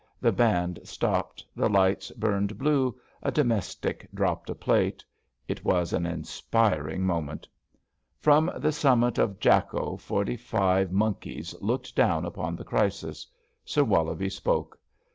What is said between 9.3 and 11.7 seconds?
Jakko forty five monkies